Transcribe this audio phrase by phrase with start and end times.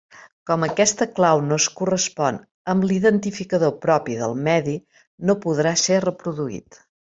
[0.51, 2.39] Com aquesta clau no es correspon
[2.73, 4.77] amb l'identificador propi del medi,
[5.31, 6.85] no podrà ser reproduït.